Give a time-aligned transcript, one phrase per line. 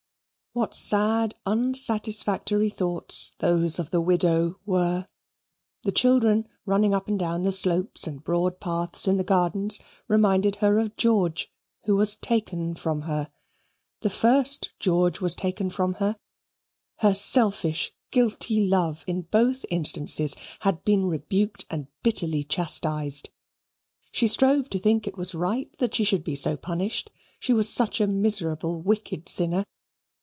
[0.53, 5.07] What sad, unsatisfactory thoughts those of the widow were!
[5.83, 9.79] The children running up and down the slopes and broad paths in the gardens
[10.09, 11.49] reminded her of George,
[11.85, 13.31] who was taken from her;
[14.01, 16.17] the first George was taken from her;
[16.97, 23.29] her selfish, guilty love, in both instances, had been rebuked and bitterly chastised.
[24.11, 27.09] She strove to think it was right that she should be so punished.
[27.39, 29.63] She was such a miserable wicked sinner.